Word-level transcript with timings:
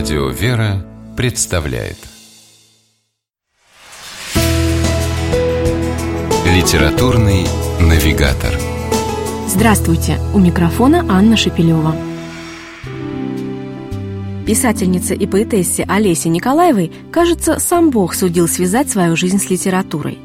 Радио 0.00 0.28
«Вера» 0.30 0.82
представляет 1.14 1.98
Литературный 6.46 7.44
навигатор 7.78 8.58
Здравствуйте! 9.46 10.18
У 10.32 10.38
микрофона 10.38 11.04
Анна 11.06 11.36
Шепелева. 11.36 11.94
Писательнице 14.46 15.14
и 15.14 15.26
поэтессе 15.26 15.84
Олесе 15.86 16.30
Николаевой, 16.30 16.90
кажется, 17.12 17.60
сам 17.60 17.90
Бог 17.90 18.14
судил 18.14 18.48
связать 18.48 18.88
свою 18.88 19.16
жизнь 19.16 19.38
с 19.38 19.50
литературой. 19.50 20.18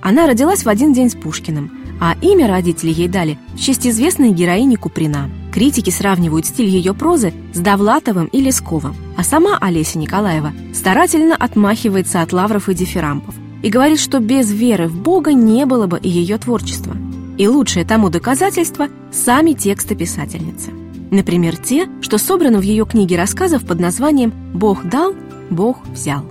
Она 0.00 0.26
родилась 0.26 0.64
в 0.64 0.68
один 0.70 0.94
день 0.94 1.10
с 1.10 1.14
Пушкиным, 1.14 1.70
а 2.00 2.16
имя 2.22 2.48
родители 2.48 2.90
ей 2.90 3.08
дали 3.08 3.38
в 3.52 3.60
честь 3.60 3.86
известной 3.86 4.30
героини 4.30 4.76
Куприна– 4.76 5.28
Критики 5.52 5.90
сравнивают 5.90 6.46
стиль 6.46 6.68
ее 6.68 6.94
прозы 6.94 7.32
с 7.52 7.58
Довлатовым 7.58 8.26
и 8.26 8.40
Лесковым, 8.40 8.94
а 9.16 9.24
сама 9.24 9.58
Олеся 9.60 9.98
Николаева 9.98 10.52
старательно 10.72 11.34
отмахивается 11.34 12.22
от 12.22 12.32
лавров 12.32 12.68
и 12.68 12.74
дифирампов 12.74 13.34
и 13.62 13.68
говорит, 13.68 14.00
что 14.00 14.20
без 14.20 14.50
веры 14.50 14.88
в 14.88 14.96
Бога 14.96 15.32
не 15.32 15.66
было 15.66 15.86
бы 15.86 15.98
и 15.98 16.08
ее 16.08 16.38
творчества. 16.38 16.96
И 17.36 17.48
лучшее 17.48 17.84
тому 17.84 18.10
доказательство– 18.10 18.88
сами 19.12 19.52
тексты 19.52 19.94
писательницы. 19.94 20.70
Например, 21.10 21.56
те, 21.56 21.88
что 22.00 22.18
собраны 22.18 22.58
в 22.58 22.62
ее 22.62 22.86
книге 22.86 23.16
рассказов 23.16 23.66
под 23.66 23.80
названием 23.80 24.32
«Бог 24.54 24.84
дал, 24.84 25.14
Бог 25.50 25.84
взял». 25.88 26.24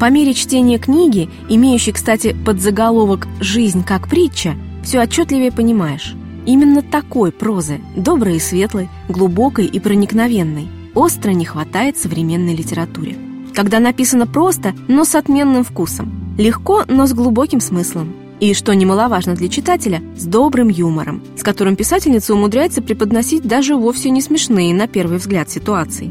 По 0.00 0.10
мере 0.10 0.32
чтения 0.32 0.78
книги, 0.78 1.28
имеющей, 1.48 1.92
кстати, 1.92 2.34
подзаголовок 2.44 3.28
«Жизнь 3.40 3.84
как 3.84 4.08
притча», 4.08 4.54
все 4.82 5.00
отчетливее 5.00 5.52
понимаешь– 5.52 6.14
Именно 6.46 6.82
такой 6.82 7.32
прозы, 7.32 7.80
доброй 7.96 8.36
и 8.36 8.40
светлой, 8.40 8.88
глубокой 9.08 9.66
и 9.66 9.80
проникновенной, 9.80 10.68
остро 10.94 11.30
не 11.30 11.44
хватает 11.44 11.96
современной 11.96 12.54
литературе. 12.54 13.16
Когда 13.54 13.80
написано 13.80 14.26
просто, 14.26 14.74
но 14.88 15.04
с 15.04 15.14
отменным 15.14 15.64
вкусом, 15.64 16.34
легко, 16.36 16.84
но 16.88 17.06
с 17.06 17.12
глубоким 17.14 17.60
смыслом, 17.60 18.14
и, 18.40 18.52
что 18.52 18.74
немаловажно 18.74 19.34
для 19.34 19.48
читателя, 19.48 20.02
с 20.16 20.24
добрым 20.24 20.68
юмором, 20.68 21.22
с 21.36 21.42
которым 21.42 21.76
писательница 21.76 22.34
умудряется 22.34 22.82
преподносить 22.82 23.44
даже 23.44 23.76
вовсе 23.76 24.10
не 24.10 24.20
смешные, 24.20 24.74
на 24.74 24.86
первый 24.86 25.18
взгляд, 25.18 25.50
ситуации. 25.50 26.10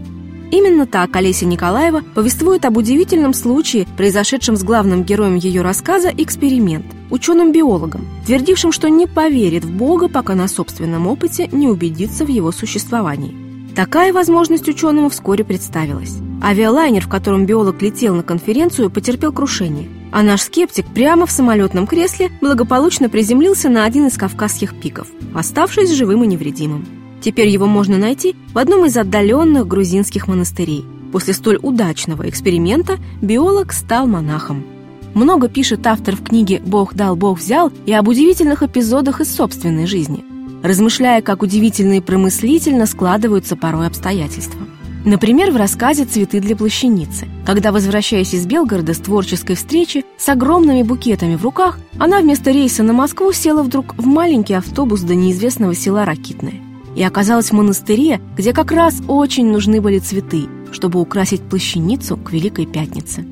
Именно 0.52 0.86
так 0.86 1.16
Олеся 1.16 1.46
Николаева 1.46 2.02
повествует 2.16 2.64
об 2.66 2.78
удивительном 2.78 3.34
случае, 3.34 3.88
произошедшем 3.98 4.56
с 4.56 4.64
главным 4.64 5.04
героем 5.04 5.36
ее 5.36 5.64
рассказа 5.64 6.14
«Эксперимент», 6.16 6.86
ученым-биологом, 7.14 8.08
твердившим, 8.26 8.72
что 8.72 8.90
не 8.90 9.06
поверит 9.06 9.64
в 9.64 9.72
Бога, 9.72 10.10
пока 10.10 10.34
на 10.34 10.48
собственном 10.48 11.08
опыте 11.08 11.48
не 11.52 11.68
убедится 11.68 12.26
в 12.26 12.28
его 12.28 12.52
существовании. 12.52 13.36
Такая 13.76 14.12
возможность 14.12 14.68
ученому 14.68 15.10
вскоре 15.10 15.44
представилась. 15.44 16.16
Авиалайнер, 16.44 17.06
в 17.06 17.10
котором 17.10 17.46
биолог 17.46 17.82
летел 17.82 18.16
на 18.16 18.24
конференцию, 18.24 18.90
потерпел 18.90 19.32
крушение, 19.32 19.90
а 20.12 20.24
наш 20.24 20.42
скептик 20.42 20.88
прямо 20.88 21.28
в 21.28 21.32
самолетном 21.32 21.86
кресле 21.86 22.32
благополучно 22.42 23.10
приземлился 23.10 23.70
на 23.70 23.86
один 23.86 24.08
из 24.08 24.18
кавказских 24.18 24.80
пиков, 24.80 25.08
оставшись 25.36 25.92
живым 25.92 26.24
и 26.24 26.28
невредимым. 26.28 26.86
Теперь 27.22 27.48
его 27.48 27.68
можно 27.68 27.98
найти 27.98 28.36
в 28.54 28.58
одном 28.58 28.86
из 28.86 28.98
отдаленных 28.98 29.68
грузинских 29.68 30.28
монастырей. 30.28 30.84
После 31.12 31.34
столь 31.34 31.60
удачного 31.62 32.28
эксперимента 32.28 32.98
биолог 33.22 33.72
стал 33.72 34.08
монахом. 34.08 34.66
Много 35.14 35.48
пишет 35.48 35.86
автор 35.86 36.16
в 36.16 36.24
книге 36.24 36.62
«Бог 36.66 36.96
дал, 36.96 37.16
Бог 37.16 37.40
взял» 37.40 37.72
и 37.86 37.94
об 37.94 38.08
удивительных 38.08 38.64
эпизодах 38.64 39.22
из 39.22 39.34
собственной 39.34 39.86
жизни, 39.86 40.26
размышляя, 40.64 41.22
как 41.22 41.44
удивительно 41.44 41.94
и 41.94 42.02
промыслительно 42.02 42.86
складываются 42.88 43.56
порой 43.56 43.88
обстоятельства. 43.88 44.60
Например, 45.06 45.52
в 45.52 45.58
рассказе 45.58 46.06
«Цветы 46.06 46.40
для 46.40 46.56
плащаницы», 46.56 47.28
когда, 47.46 47.72
возвращаясь 47.72 48.34
из 48.34 48.46
Белгорода 48.46 48.94
с 48.94 49.00
творческой 49.00 49.56
встречи, 49.56 50.06
с 50.18 50.30
огромными 50.30 50.82
букетами 50.82 51.36
в 51.36 51.44
руках, 51.44 51.78
она 52.00 52.20
вместо 52.20 52.52
рейса 52.52 52.84
на 52.84 52.94
Москву 52.94 53.34
села 53.34 53.64
вдруг 53.64 53.96
в 53.98 54.06
маленький 54.06 54.54
автобус 54.54 55.02
до 55.02 55.14
неизвестного 55.14 55.76
села 55.76 56.06
Ракитное 56.06 56.62
и 56.96 57.04
оказалась 57.04 57.50
в 57.50 57.54
монастыре, 57.54 58.22
где 58.38 58.54
как 58.54 58.72
раз 58.72 59.02
очень 59.08 59.52
нужны 59.52 59.82
были 59.82 60.00
цветы, 60.00 60.46
чтобы 60.72 61.02
украсить 61.02 61.42
плащаницу 61.42 62.18
к 62.18 62.32
Великой 62.32 62.66
Пятнице. 62.66 63.26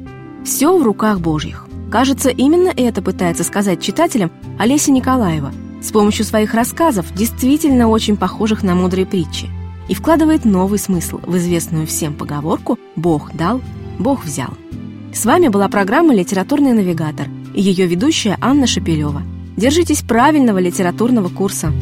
Все 0.44 0.75
в 0.75 0.84
руках 0.84 1.19
Божьих. 1.19 1.68
Кажется, 1.91 2.29
именно 2.29 2.69
это 2.69 3.02
пытается 3.02 3.44
сказать 3.44 3.81
читателям 3.81 4.31
Олеся 4.57 4.91
Николаева 4.91 5.52
с 5.81 5.91
помощью 5.91 6.24
своих 6.24 6.53
рассказов, 6.53 7.13
действительно 7.13 7.90
очень 7.90 8.16
похожих 8.16 8.63
на 8.63 8.75
мудрые 8.75 9.06
притчи, 9.06 9.50
и 9.90 9.94
вкладывает 9.94 10.46
новый 10.46 10.80
смысл 10.80 11.19
в 11.24 11.35
известную 11.35 11.85
всем 11.85 12.13
поговорку 12.13 12.80
«Бог 12.96 13.34
дал, 13.35 13.62
Бог 14.00 14.24
взял». 14.24 14.53
С 15.13 15.25
вами 15.25 15.50
была 15.50 15.68
программа 15.68 16.13
«Литературный 16.16 16.72
навигатор» 16.72 17.28
и 17.53 17.62
ее 17.62 17.88
ведущая 17.88 18.38
Анна 18.40 18.68
Шапилева. 18.68 19.24
Держитесь 19.57 20.01
правильного 20.01 20.59
литературного 20.59 21.28
курса. 21.28 21.74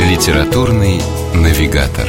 Литературный 0.00 1.00
навигатор. 1.34 2.08